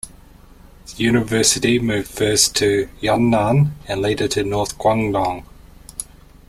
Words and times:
The 0.97 1.03
university 1.03 1.77
moved 1.77 2.09
first 2.09 2.55
to 2.55 2.89
Yunnan, 3.01 3.73
and 3.87 4.01
later 4.01 4.27
to 4.29 4.43
North 4.43 4.75
Guangdong. 4.79 5.43